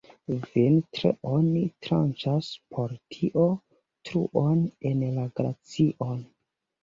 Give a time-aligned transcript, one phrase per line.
[0.43, 3.45] Vintre oni tranĉas por tio
[4.09, 6.19] truon en la glacion.